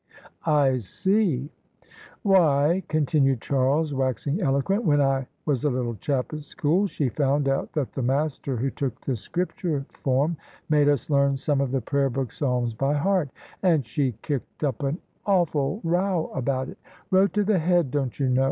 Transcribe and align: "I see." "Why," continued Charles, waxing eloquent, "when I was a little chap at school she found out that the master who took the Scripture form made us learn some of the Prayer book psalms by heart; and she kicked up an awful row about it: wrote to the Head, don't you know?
"I 0.47 0.79
see." 0.79 1.51
"Why," 2.23 2.81
continued 2.87 3.39
Charles, 3.41 3.93
waxing 3.93 4.41
eloquent, 4.41 4.83
"when 4.83 4.99
I 4.99 5.27
was 5.45 5.63
a 5.63 5.69
little 5.69 5.93
chap 5.93 6.33
at 6.33 6.39
school 6.41 6.87
she 6.87 7.07
found 7.09 7.47
out 7.47 7.73
that 7.73 7.93
the 7.93 8.01
master 8.01 8.57
who 8.57 8.71
took 8.71 8.99
the 9.01 9.15
Scripture 9.15 9.85
form 9.91 10.37
made 10.69 10.89
us 10.89 11.11
learn 11.11 11.37
some 11.37 11.61
of 11.61 11.69
the 11.69 11.81
Prayer 11.81 12.09
book 12.09 12.31
psalms 12.31 12.73
by 12.73 12.95
heart; 12.95 13.29
and 13.61 13.85
she 13.85 14.13
kicked 14.23 14.63
up 14.63 14.81
an 14.81 14.97
awful 15.27 15.81
row 15.83 16.31
about 16.33 16.67
it: 16.67 16.79
wrote 17.11 17.33
to 17.33 17.43
the 17.43 17.59
Head, 17.59 17.91
don't 17.91 18.19
you 18.19 18.27
know? 18.27 18.39